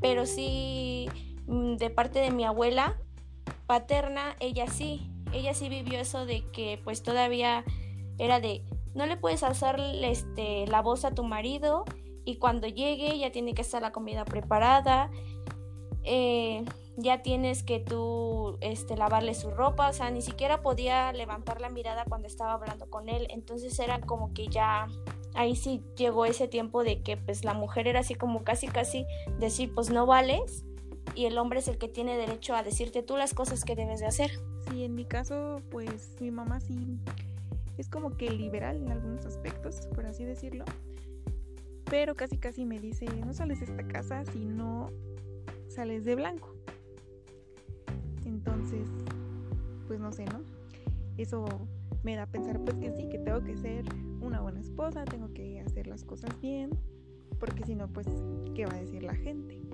pero 0.00 0.26
sí 0.26 1.08
de 1.48 1.90
parte 1.90 2.18
de 2.20 2.30
mi 2.30 2.44
abuela 2.44 2.98
paterna, 3.66 4.36
ella 4.38 4.66
sí, 4.66 5.10
ella 5.32 5.54
sí 5.54 5.68
vivió 5.68 5.98
eso 5.98 6.26
de 6.26 6.44
que 6.50 6.80
pues 6.84 7.02
todavía 7.02 7.64
era 8.18 8.40
de 8.40 8.64
no 8.94 9.06
le 9.06 9.16
puedes 9.16 9.42
alzar 9.42 9.80
este, 9.80 10.66
la 10.66 10.82
voz 10.82 11.04
a 11.04 11.14
tu 11.14 11.24
marido 11.24 11.84
y 12.24 12.36
cuando 12.36 12.66
llegue 12.66 13.18
ya 13.18 13.32
tiene 13.32 13.54
que 13.54 13.62
estar 13.62 13.80
la 13.80 13.92
comida 13.92 14.24
preparada, 14.24 15.10
eh, 16.02 16.64
ya 16.96 17.22
tienes 17.22 17.62
que 17.62 17.78
tú 17.78 18.58
este, 18.60 18.96
lavarle 18.96 19.34
su 19.34 19.50
ropa, 19.50 19.88
o 19.88 19.92
sea, 19.92 20.10
ni 20.10 20.20
siquiera 20.20 20.60
podía 20.60 21.12
levantar 21.12 21.60
la 21.60 21.70
mirada 21.70 22.04
cuando 22.06 22.26
estaba 22.26 22.54
hablando 22.54 22.90
con 22.90 23.08
él, 23.08 23.28
entonces 23.30 23.78
era 23.78 24.00
como 24.00 24.34
que 24.34 24.48
ya 24.48 24.88
ahí 25.34 25.54
sí 25.54 25.82
llegó 25.96 26.26
ese 26.26 26.48
tiempo 26.48 26.82
de 26.82 27.02
que 27.02 27.16
pues 27.16 27.44
la 27.44 27.54
mujer 27.54 27.86
era 27.86 28.00
así 28.00 28.14
como 28.14 28.42
casi 28.42 28.66
casi 28.66 29.06
decir 29.38 29.72
pues 29.74 29.90
no 29.90 30.04
vales 30.04 30.64
y 31.18 31.26
el 31.26 31.36
hombre 31.36 31.58
es 31.58 31.66
el 31.66 31.78
que 31.78 31.88
tiene 31.88 32.16
derecho 32.16 32.54
a 32.54 32.62
decirte 32.62 33.02
tú 33.02 33.16
las 33.16 33.34
cosas 33.34 33.64
que 33.64 33.74
debes 33.74 33.98
de 33.98 34.06
hacer. 34.06 34.30
Sí, 34.70 34.84
en 34.84 34.94
mi 34.94 35.04
caso 35.04 35.60
pues 35.68 36.14
mi 36.20 36.30
mamá 36.30 36.60
sí 36.60 37.00
es 37.76 37.88
como 37.88 38.16
que 38.16 38.30
liberal 38.30 38.76
en 38.76 38.92
algunos 38.92 39.26
aspectos, 39.26 39.88
por 39.96 40.06
así 40.06 40.24
decirlo. 40.24 40.64
Pero 41.90 42.14
casi 42.14 42.38
casi 42.38 42.64
me 42.64 42.78
dice, 42.78 43.06
no 43.26 43.34
sales 43.34 43.58
de 43.58 43.66
esta 43.66 43.82
casa 43.88 44.24
si 44.26 44.44
no 44.44 44.92
sales 45.66 46.04
de 46.04 46.14
blanco. 46.14 46.54
Entonces, 48.24 48.88
pues 49.88 49.98
no 49.98 50.12
sé, 50.12 50.24
¿no? 50.26 50.42
Eso 51.16 51.46
me 52.04 52.14
da 52.14 52.22
a 52.22 52.26
pensar 52.26 52.60
pues 52.60 52.76
que 52.76 52.92
sí, 52.92 53.08
que 53.08 53.18
tengo 53.18 53.42
que 53.42 53.56
ser 53.56 53.84
una 54.20 54.40
buena 54.40 54.60
esposa, 54.60 55.04
tengo 55.04 55.34
que 55.34 55.58
hacer 55.62 55.88
las 55.88 56.04
cosas 56.04 56.30
bien, 56.40 56.70
porque 57.40 57.64
si 57.64 57.74
no, 57.74 57.88
pues, 57.88 58.06
¿qué 58.54 58.66
va 58.66 58.74
a 58.74 58.80
decir 58.80 59.02
la 59.02 59.16
gente? 59.16 59.67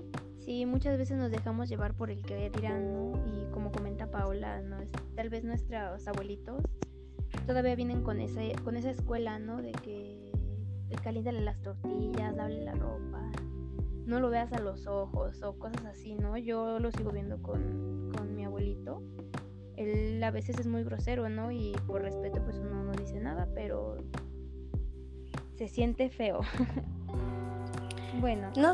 Sí, 0.45 0.65
muchas 0.65 0.97
veces 0.97 1.17
nos 1.17 1.31
dejamos 1.31 1.69
llevar 1.69 1.95
por 1.95 2.11
el 2.11 2.21
que 2.21 2.49
dirán, 2.51 2.93
¿no? 2.93 3.13
Y 3.25 3.51
como 3.51 3.71
comenta 3.71 4.11
Paola, 4.11 4.61
¿no? 4.61 4.77
tal 5.15 5.29
vez 5.29 5.43
nuestros 5.43 6.07
abuelitos 6.07 6.63
todavía 7.47 7.75
vienen 7.75 8.03
con, 8.03 8.19
ese, 8.19 8.53
con 8.63 8.77
esa 8.77 8.91
escuela, 8.91 9.39
¿no? 9.39 9.61
De 9.61 9.71
que 9.71 10.31
caliéntale 11.03 11.41
las 11.41 11.61
tortillas, 11.61 12.35
dale 12.35 12.61
la 12.63 12.73
ropa, 12.73 13.31
no 14.05 14.19
lo 14.19 14.29
veas 14.29 14.53
a 14.53 14.59
los 14.59 14.87
ojos 14.87 15.41
o 15.41 15.57
cosas 15.57 15.83
así, 15.85 16.15
¿no? 16.15 16.37
Yo 16.37 16.79
lo 16.79 16.91
sigo 16.91 17.11
viendo 17.11 17.41
con, 17.41 18.11
con 18.15 18.35
mi 18.35 18.45
abuelito 18.45 19.01
él 19.77 20.23
a 20.23 20.31
veces 20.31 20.57
es 20.59 20.67
muy 20.67 20.83
grosero, 20.83 21.29
¿no? 21.29 21.51
Y 21.51 21.73
por 21.87 22.01
respeto 22.01 22.41
pues 22.43 22.57
uno 22.57 22.83
no 22.83 22.93
dice 22.93 23.19
nada, 23.19 23.47
pero 23.53 23.97
se 25.55 25.67
siente 25.67 26.09
feo. 26.09 26.41
bueno. 28.19 28.49
No, 28.57 28.71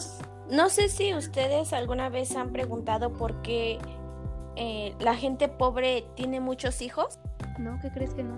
no, 0.50 0.70
sé 0.70 0.90
si 0.90 1.14
ustedes 1.14 1.74
alguna 1.74 2.10
vez 2.10 2.36
han 2.36 2.52
preguntado 2.52 3.14
por 3.14 3.42
qué 3.42 3.80
eh, 4.56 4.96
la 5.00 5.16
gente 5.16 5.48
pobre 5.48 6.06
tiene 6.16 6.40
muchos 6.40 6.82
hijos. 6.82 7.20
No, 7.60 7.80
¿qué 7.82 7.92
crees 7.92 8.14
que 8.14 8.24
no? 8.24 8.36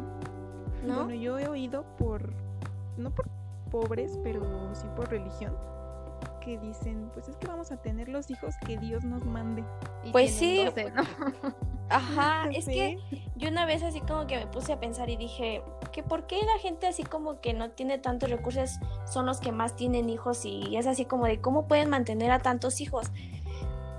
¿No? 0.86 1.06
Bueno, 1.06 1.14
yo 1.14 1.40
he 1.40 1.48
oído 1.48 1.86
por, 1.98 2.34
no 2.98 3.12
por 3.12 3.30
pobres, 3.72 4.20
pero 4.24 4.42
sí 4.76 4.86
por 4.96 5.10
religión, 5.10 5.56
que 6.42 6.58
dicen, 6.60 7.10
pues 7.14 7.30
es 7.30 7.36
que 7.38 7.48
vamos 7.48 7.72
a 7.72 7.78
tener 7.78 8.10
los 8.10 8.30
hijos 8.30 8.56
que 8.66 8.78
Dios 8.78 9.04
nos 9.04 9.26
mande. 9.26 9.64
pues 10.12 10.32
sí. 10.32 10.66
¿no? 10.94 11.04
Ajá, 11.90 12.50
es 12.52 12.66
que 12.66 13.00
yo 13.36 13.50
una 13.50 13.66
vez 13.66 13.84
así 13.84 14.02
como 14.02 14.28
que 14.28 14.38
me 14.38 14.48
puse 14.48 14.74
a 14.74 14.80
pensar 14.80 15.10
y 15.10 15.18
dije, 15.18 15.64
que 15.94 16.04
por 16.04 16.28
qué 16.28 16.36
la 16.44 16.60
gente 16.60 16.88
así 16.88 17.04
como 17.04 17.40
que 17.40 17.54
no 17.54 17.70
tiene 17.70 17.98
tantos 17.98 18.30
recursos 18.30 18.72
son 19.06 19.26
los 19.26 19.40
que 19.40 19.54
más 19.54 19.78
tienen 19.78 20.10
hijos 20.10 20.44
y 20.44 20.76
es 20.76 20.88
así 20.88 21.06
como 21.06 21.26
de 21.26 21.40
cómo 21.40 21.68
pueden 21.68 21.90
mantener 21.90 22.32
a 22.32 22.40
tantos 22.40 22.82
hijos. 22.82 23.08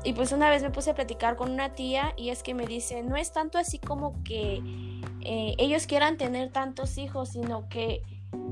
Y 0.04 0.12
pues 0.12 0.32
una 0.32 0.50
vez 0.50 0.62
me 0.62 0.68
puse 0.68 0.90
a 0.90 0.94
platicar 0.94 1.36
con 1.36 1.50
una 1.50 1.72
tía 1.72 2.12
y 2.18 2.28
es 2.28 2.42
que 2.42 2.52
me 2.52 2.66
dice, 2.66 3.02
no 3.02 3.16
es 3.16 3.32
tanto 3.32 3.56
así 3.56 3.78
como 3.78 4.22
que 4.22 4.60
eh, 5.22 5.54
ellos 5.56 5.86
quieran 5.86 6.18
tener 6.18 6.52
tantos 6.52 6.98
hijos, 6.98 7.30
sino 7.30 7.70
que 7.70 8.02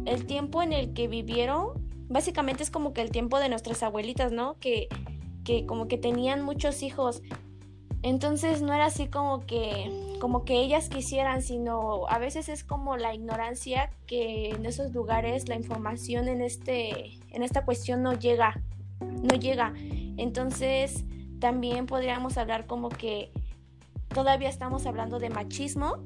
el 0.06 0.24
tiempo 0.24 0.62
en 0.62 0.72
el 0.72 0.94
que 0.94 1.08
vivieron, 1.08 1.90
básicamente 2.08 2.62
es 2.62 2.70
como 2.70 2.94
que 2.94 3.02
el 3.02 3.10
tiempo 3.10 3.38
de 3.38 3.50
nuestras 3.50 3.82
abuelitas, 3.82 4.32
¿no? 4.32 4.58
Que, 4.60 4.88
que 5.44 5.66
como 5.66 5.88
que 5.88 5.98
tenían 5.98 6.40
muchos 6.40 6.82
hijos 6.82 7.20
entonces 8.02 8.62
no 8.62 8.72
era 8.74 8.86
así 8.86 9.06
como 9.06 9.46
que 9.46 10.16
como 10.20 10.44
que 10.44 10.60
ellas 10.60 10.88
quisieran, 10.88 11.42
sino 11.42 12.08
a 12.08 12.18
veces 12.18 12.48
es 12.48 12.64
como 12.64 12.96
la 12.96 13.14
ignorancia 13.14 13.90
que 14.06 14.50
en 14.50 14.66
esos 14.66 14.92
lugares 14.92 15.48
la 15.48 15.54
información 15.54 16.28
en 16.28 16.42
este 16.42 17.18
en 17.30 17.42
esta 17.42 17.64
cuestión 17.64 18.02
no 18.02 18.12
llega, 18.12 18.60
no 19.00 19.34
llega. 19.36 19.72
Entonces, 20.16 21.04
también 21.40 21.86
podríamos 21.86 22.38
hablar 22.38 22.66
como 22.66 22.88
que 22.88 23.32
todavía 24.08 24.48
estamos 24.48 24.86
hablando 24.86 25.18
de 25.18 25.30
machismo 25.30 25.96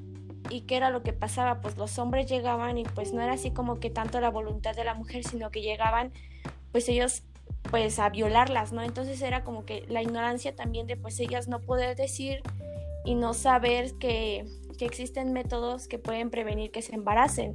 y 0.48 0.62
qué 0.62 0.76
era 0.76 0.90
lo 0.90 1.02
que 1.02 1.12
pasaba, 1.12 1.60
pues 1.60 1.76
los 1.76 1.98
hombres 1.98 2.28
llegaban 2.28 2.78
y 2.78 2.84
pues 2.84 3.12
no 3.12 3.20
era 3.20 3.32
así 3.32 3.50
como 3.50 3.80
que 3.80 3.90
tanto 3.90 4.20
la 4.20 4.30
voluntad 4.30 4.76
de 4.76 4.84
la 4.84 4.94
mujer, 4.94 5.24
sino 5.24 5.50
que 5.50 5.60
llegaban 5.60 6.12
pues 6.72 6.88
ellos 6.88 7.22
pues 7.70 7.98
a 7.98 8.08
violarlas, 8.08 8.72
¿no? 8.72 8.82
Entonces 8.82 9.20
era 9.22 9.44
como 9.44 9.64
que 9.64 9.84
la 9.88 10.02
ignorancia 10.02 10.54
también 10.54 10.86
de 10.86 10.96
pues 10.96 11.18
ellas 11.20 11.48
no 11.48 11.60
poder 11.60 11.96
decir 11.96 12.42
y 13.04 13.14
no 13.14 13.34
saber 13.34 13.94
que, 13.94 14.44
que 14.78 14.84
existen 14.84 15.32
métodos 15.32 15.88
que 15.88 15.98
pueden 15.98 16.30
prevenir 16.30 16.70
que 16.70 16.82
se 16.82 16.94
embaracen. 16.94 17.54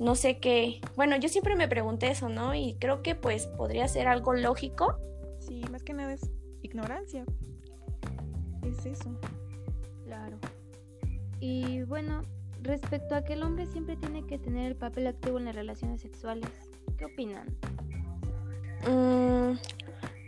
No 0.00 0.16
sé 0.16 0.38
qué, 0.38 0.80
bueno, 0.96 1.16
yo 1.16 1.28
siempre 1.28 1.54
me 1.54 1.68
pregunté 1.68 2.08
eso, 2.08 2.28
¿no? 2.28 2.54
Y 2.54 2.74
creo 2.80 3.02
que 3.02 3.14
pues 3.14 3.46
podría 3.46 3.86
ser 3.86 4.08
algo 4.08 4.34
lógico. 4.34 4.98
Sí, 5.38 5.62
más 5.70 5.82
que 5.82 5.92
nada 5.92 6.12
es 6.12 6.30
ignorancia. 6.62 7.24
Es 8.62 8.86
eso. 8.86 9.18
Claro. 10.04 10.38
Y 11.38 11.82
bueno, 11.82 12.22
respecto 12.62 13.14
a 13.14 13.22
que 13.22 13.34
el 13.34 13.42
hombre 13.42 13.66
siempre 13.66 13.96
tiene 13.96 14.26
que 14.26 14.38
tener 14.38 14.66
el 14.66 14.76
papel 14.76 15.06
activo 15.06 15.38
en 15.38 15.44
las 15.44 15.54
relaciones 15.54 16.00
sexuales, 16.00 16.50
¿qué 16.96 17.04
opinan? 17.04 17.46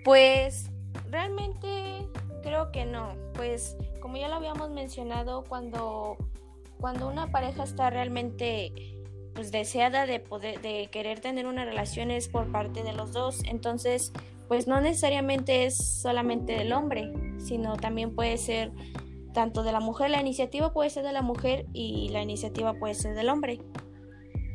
Pues 0.07 0.71
realmente 1.11 2.07
creo 2.45 2.71
que 2.71 2.87
no. 2.87 3.09
Pues 3.35 3.77
como 4.01 4.17
ya 4.17 4.29
lo 4.29 4.37
habíamos 4.37 4.71
mencionado, 4.71 5.43
cuando, 5.43 6.17
cuando 6.79 7.09
una 7.09 7.33
pareja 7.33 7.65
está 7.65 7.91
realmente 7.91 8.73
pues 9.35 9.51
deseada 9.51 10.07
de 10.07 10.21
poder 10.21 10.61
de 10.63 10.89
querer 10.93 11.19
tener 11.19 11.47
una 11.47 11.65
relación 11.65 12.13
es 12.13 12.29
por 12.29 12.53
parte 12.53 12.85
de 12.85 12.93
los 12.93 13.13
dos. 13.13 13.43
Entonces, 13.47 14.13
pues 14.47 14.69
no 14.69 14.81
necesariamente 14.81 15.67
es 15.67 15.77
solamente 15.77 16.53
del 16.53 16.73
hombre, 16.73 17.13
sino 17.39 17.77
también 17.77 18.15
puede 18.15 18.39
ser 18.39 18.71
tanto 19.35 19.65
de 19.65 19.73
la 19.73 19.81
mujer, 19.81 20.11
la 20.11 20.21
iniciativa 20.21 20.73
puede 20.73 20.89
ser 20.89 21.03
de 21.03 21.13
la 21.13 21.23
mujer 21.23 21.67
y 21.73 22.11
la 22.11 22.23
iniciativa 22.23 22.75
puede 22.75 22.95
ser 22.95 23.17
del 23.17 23.29
hombre. 23.29 23.59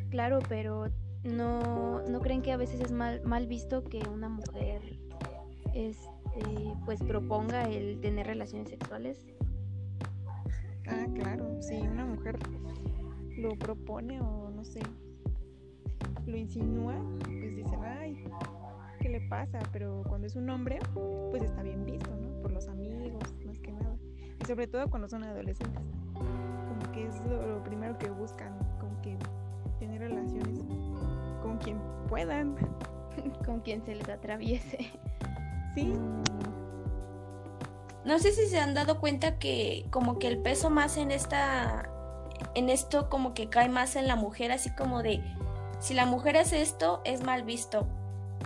Claro, 0.08 0.38
pero 0.48 0.86
no, 1.24 2.00
no 2.08 2.20
creen 2.20 2.40
que 2.40 2.52
a 2.52 2.56
veces 2.56 2.80
es 2.80 2.90
mal, 2.90 3.20
mal 3.22 3.46
visto 3.46 3.84
que 3.84 3.98
una 4.08 4.30
mujer 4.30 5.01
este, 5.74 6.74
pues 6.84 7.02
proponga 7.02 7.64
el 7.64 8.00
tener 8.00 8.26
relaciones 8.26 8.68
sexuales. 8.68 9.26
Ah, 10.88 11.06
claro, 11.14 11.62
si 11.62 11.76
una 11.76 12.04
mujer 12.04 12.38
lo 13.38 13.56
propone 13.56 14.20
o 14.20 14.50
no 14.50 14.64
sé, 14.64 14.80
lo 16.26 16.36
insinúa, 16.36 16.94
pues 17.20 17.56
dicen, 17.56 17.84
ay, 17.84 18.24
¿qué 19.00 19.08
le 19.08 19.20
pasa? 19.22 19.58
Pero 19.72 20.02
cuando 20.08 20.26
es 20.26 20.36
un 20.36 20.48
hombre, 20.50 20.78
pues 21.30 21.42
está 21.42 21.62
bien 21.62 21.84
visto, 21.84 22.10
¿no? 22.16 22.42
Por 22.42 22.52
los 22.52 22.68
amigos, 22.68 23.22
más 23.44 23.58
que 23.58 23.72
nada. 23.72 23.96
Y 24.40 24.44
sobre 24.46 24.66
todo 24.66 24.88
cuando 24.88 25.08
son 25.08 25.24
adolescentes. 25.24 25.82
Como 26.14 26.92
que 26.92 27.06
es 27.06 27.20
lo, 27.26 27.62
primero 27.62 27.96
que 27.98 28.10
buscan, 28.10 28.58
como 28.80 29.00
que 29.02 29.16
tener 29.78 30.00
relaciones 30.00 30.60
con 31.42 31.58
quien 31.58 31.78
puedan. 32.08 32.56
con 33.44 33.60
quien 33.60 33.84
se 33.84 33.94
les 33.94 34.08
atraviese. 34.08 34.78
No 38.04 38.18
sé 38.18 38.32
si 38.32 38.46
se 38.46 38.58
han 38.58 38.74
dado 38.74 38.98
cuenta 38.98 39.38
que 39.38 39.86
como 39.90 40.18
que 40.18 40.28
el 40.28 40.38
peso 40.38 40.70
más 40.70 40.96
en 40.96 41.10
esta 41.10 41.88
en 42.54 42.68
esto 42.68 43.08
como 43.08 43.34
que 43.34 43.48
cae 43.48 43.68
más 43.68 43.96
en 43.96 44.08
la 44.08 44.16
mujer, 44.16 44.52
así 44.52 44.70
como 44.74 45.02
de 45.02 45.22
si 45.78 45.94
la 45.94 46.06
mujer 46.06 46.36
hace 46.36 46.62
esto 46.62 47.00
es 47.04 47.22
mal 47.22 47.44
visto. 47.44 47.86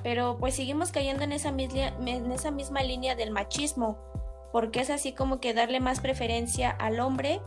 Pero 0.02 0.36
pues 0.38 0.54
seguimos 0.54 0.92
cayendo 0.92 1.24
en 1.24 1.32
esa 1.32 1.52
misma, 1.52 1.88
en 1.88 2.30
esa 2.30 2.50
misma 2.50 2.82
línea 2.82 3.14
del 3.14 3.30
machismo, 3.30 3.98
porque 4.52 4.80
es 4.80 4.90
así 4.90 5.12
como 5.12 5.40
que 5.40 5.54
darle 5.54 5.80
más 5.80 6.00
preferencia 6.00 6.70
al 6.70 7.00
hombre 7.00 7.40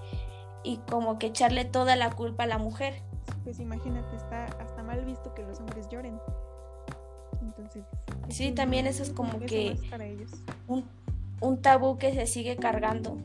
y 0.64 0.78
como 0.90 1.20
que 1.20 1.28
echarle 1.28 1.66
toda 1.66 1.96
la 1.96 2.12
culpa 2.12 2.44
a 2.44 2.48
la 2.48 2.58
mujer. 2.58 3.02
Pues 3.44 3.60
imagínate, 3.60 4.16
está 4.16 4.46
hasta 4.46 4.84
mal 4.84 5.06
visto 5.06 5.34
que 5.34 5.44
los 5.44 5.60
hombres 5.60 5.88
lloren. 5.90 6.20
Entonces. 7.42 7.84
Sí, 8.30 8.52
también 8.52 8.88
eso 8.88 9.04
es 9.04 9.12
como 9.12 9.40
que 9.40 9.78
un, 10.68 10.86
un 11.42 11.62
tabú 11.62 11.98
que 11.98 12.14
se 12.14 12.28
sigue 12.28 12.56
cargando. 12.58 13.18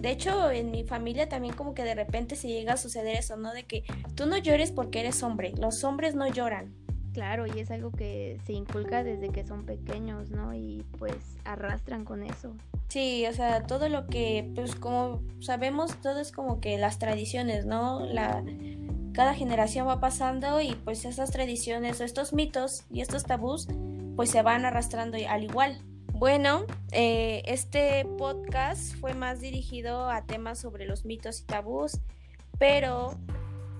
De 0.00 0.10
hecho, 0.10 0.50
en 0.50 0.70
mi 0.70 0.84
familia 0.84 1.28
también 1.28 1.54
como 1.54 1.74
que 1.74 1.84
de 1.84 1.94
repente 1.94 2.34
se 2.34 2.48
llega 2.48 2.72
a 2.72 2.76
suceder 2.78 3.16
eso, 3.16 3.36
¿no? 3.36 3.52
De 3.52 3.64
que 3.64 3.84
tú 4.14 4.26
no 4.26 4.38
llores 4.38 4.72
porque 4.72 5.00
eres 5.00 5.22
hombre, 5.22 5.52
los 5.58 5.84
hombres 5.84 6.14
no 6.14 6.26
lloran. 6.26 6.74
Claro, 7.12 7.46
y 7.46 7.58
es 7.58 7.70
algo 7.70 7.90
que 7.90 8.38
se 8.46 8.52
inculca 8.52 9.02
desde 9.02 9.30
que 9.30 9.44
son 9.44 9.66
pequeños, 9.66 10.30
¿no? 10.30 10.54
Y 10.54 10.84
pues 10.98 11.16
arrastran 11.44 12.04
con 12.04 12.22
eso. 12.22 12.54
Sí, 12.88 13.26
o 13.26 13.32
sea, 13.32 13.66
todo 13.66 13.88
lo 13.88 14.06
que, 14.06 14.50
pues 14.54 14.74
como 14.74 15.20
sabemos, 15.40 15.94
todo 16.00 16.20
es 16.20 16.32
como 16.32 16.60
que 16.60 16.78
las 16.78 16.98
tradiciones, 16.98 17.66
¿no? 17.66 18.06
La, 18.06 18.42
cada 19.20 19.34
generación 19.34 19.86
va 19.86 20.00
pasando 20.00 20.62
y 20.62 20.74
pues 20.76 21.04
esas 21.04 21.30
tradiciones 21.30 22.00
o 22.00 22.04
estos 22.04 22.32
mitos 22.32 22.84
y 22.90 23.02
estos 23.02 23.24
tabús 23.24 23.68
pues 24.16 24.30
se 24.30 24.40
van 24.40 24.64
arrastrando 24.64 25.18
al 25.28 25.44
igual. 25.44 25.82
Bueno, 26.14 26.64
eh, 26.90 27.42
este 27.44 28.06
podcast 28.16 28.94
fue 28.94 29.12
más 29.12 29.42
dirigido 29.42 30.08
a 30.08 30.24
temas 30.24 30.58
sobre 30.58 30.86
los 30.86 31.04
mitos 31.04 31.42
y 31.42 31.44
tabús, 31.44 32.00
pero 32.58 33.10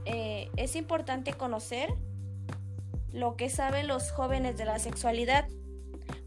eh, 0.04 0.50
es 0.58 0.76
importante 0.76 1.32
conocer 1.32 1.88
lo 3.10 3.34
que 3.36 3.48
saben 3.48 3.88
los 3.88 4.10
jóvenes 4.10 4.58
de 4.58 4.66
la 4.66 4.78
sexualidad, 4.78 5.48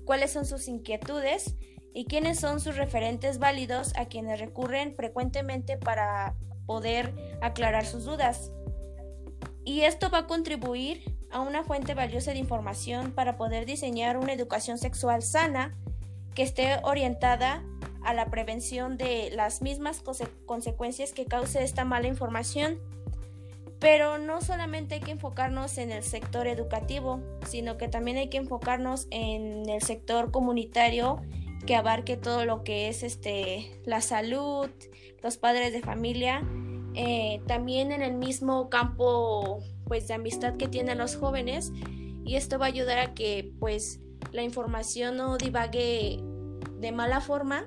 cuáles 0.06 0.32
son 0.32 0.48
sus 0.48 0.68
inquietudes 0.68 1.56
y 1.94 2.06
quiénes 2.06 2.40
son 2.40 2.60
sus 2.60 2.78
referentes 2.78 3.38
válidos 3.38 3.96
a 3.96 4.06
quienes 4.06 4.40
recurren 4.40 4.96
frecuentemente 4.96 5.78
para 5.78 6.34
poder 6.66 7.14
aclarar 7.44 7.86
sus 7.86 8.06
dudas. 8.06 8.52
Y 9.66 9.82
esto 9.82 10.10
va 10.10 10.20
a 10.20 10.28
contribuir 10.28 11.02
a 11.32 11.40
una 11.40 11.64
fuente 11.64 11.94
valiosa 11.94 12.32
de 12.32 12.40
información 12.40 13.12
para 13.12 13.38
poder 13.38 13.66
diseñar 13.66 14.18
una 14.18 14.34
educación 14.34 14.78
sexual 14.78 15.24
sana 15.24 15.76
que 16.36 16.44
esté 16.44 16.80
orientada 16.84 17.64
a 18.04 18.14
la 18.14 18.26
prevención 18.28 18.98
de 18.98 19.32
las 19.34 19.62
mismas 19.62 20.04
consecuencias 20.46 21.14
que 21.14 21.26
cause 21.26 21.64
esta 21.64 21.86
mala 21.86 22.08
información. 22.08 22.80
Pero 23.80 24.18
no 24.18 24.42
solamente 24.42 24.96
hay 24.96 25.02
que 25.02 25.12
enfocarnos 25.12 25.78
en 25.78 25.92
el 25.92 26.04
sector 26.04 26.48
educativo, 26.48 27.22
sino 27.48 27.78
que 27.78 27.88
también 27.88 28.18
hay 28.18 28.30
que 28.30 28.38
enfocarnos 28.38 29.08
en 29.10 29.70
el 29.70 29.82
sector 29.82 30.32
comunitario 30.32 31.22
que 31.66 31.76
abarque 31.76 32.18
todo 32.18 32.46
lo 32.46 32.64
que 32.64 32.90
es 32.90 33.04
este, 33.04 33.82
la 33.86 34.02
salud, 34.02 34.70
los 35.22 35.38
padres 35.38 35.72
de 35.72 35.82
familia 35.82 36.44
eh, 36.96 37.42
también 37.48 37.92
en 37.92 38.02
el 38.02 38.14
mismo 38.14 38.70
campo 38.70 39.60
pues 39.86 40.08
de 40.08 40.14
amistad 40.14 40.58
que 40.58 40.68
tienen 40.68 40.98
los 40.98 41.16
jóvenes 41.16 41.72
y 42.24 42.36
esto 42.36 42.58
va 42.58 42.66
a 42.66 42.70
ayudar 42.70 43.00
a 43.00 43.14
que 43.14 43.52
pues 43.60 44.00
la 44.32 44.44
información 44.44 45.18
no 45.18 45.38
divague 45.38 46.20
de 46.80 46.92
mala 46.92 47.22
forma 47.22 47.66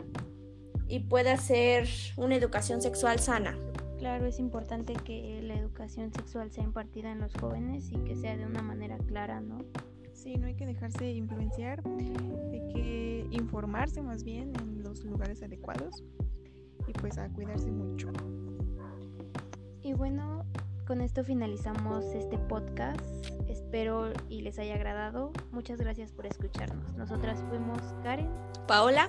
y 0.88 1.00
pueda 1.00 1.36
ser 1.36 1.88
una 2.16 2.36
educación 2.36 2.80
sexual 2.80 3.18
sana. 3.18 3.58
Claro, 3.98 4.26
es 4.26 4.38
importante 4.38 4.92
que 4.92 5.40
la 5.42 5.54
educación 5.54 6.12
sexual 6.12 6.50
sea 6.52 6.64
impartida 6.64 7.10
en 7.10 7.20
los 7.20 7.32
jóvenes 7.34 7.90
y 7.90 7.98
que 8.04 8.14
sea 8.14 8.36
de 8.36 8.44
una 8.44 8.62
manera 8.62 8.98
clara, 8.98 9.40
¿no? 9.40 9.58
Sí, 10.12 10.36
no 10.36 10.46
hay 10.46 10.54
que 10.54 10.66
dejarse 10.66 11.10
influenciar, 11.12 11.82
hay 11.86 12.68
que 12.72 13.26
informarse 13.30 14.02
más 14.02 14.22
bien 14.22 14.52
en 14.60 14.82
los 14.82 15.04
lugares 15.04 15.42
adecuados 15.42 16.04
y 16.86 16.92
pues 16.92 17.18
a 17.18 17.28
cuidarse 17.30 17.70
mucho. 17.70 18.12
Y 19.86 19.92
bueno, 19.92 20.44
con 20.84 21.00
esto 21.00 21.22
finalizamos 21.22 22.04
este 22.06 22.38
podcast. 22.38 23.00
Espero 23.48 24.12
y 24.28 24.42
les 24.42 24.58
haya 24.58 24.74
agradado. 24.74 25.30
Muchas 25.52 25.78
gracias 25.78 26.10
por 26.10 26.26
escucharnos. 26.26 26.96
Nosotras 26.96 27.38
fuimos 27.48 27.78
Karen, 28.02 28.28
Paola 28.66 29.08